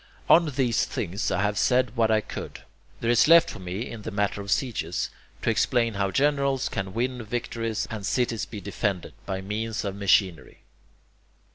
On 0.27 0.47
these 0.49 0.85
things 0.85 1.29
I 1.29 1.43
have 1.43 1.59
said 1.59 1.95
what 1.95 2.09
I 2.09 2.21
could. 2.21 2.61
There 3.01 3.11
is 3.11 3.27
left 3.27 3.51
for 3.51 3.59
me, 3.59 3.87
in 3.87 4.01
the 4.01 4.09
matter 4.09 4.41
of 4.41 4.49
sieges, 4.49 5.11
to 5.43 5.51
explain 5.51 5.93
how 5.93 6.09
generals 6.09 6.69
can 6.69 6.95
win 6.95 7.21
victories 7.23 7.87
and 7.91 8.03
cities 8.03 8.47
be 8.47 8.59
defended, 8.61 9.13
by 9.27 9.41
means 9.41 9.85
of 9.85 9.95
machinery. 9.95 10.63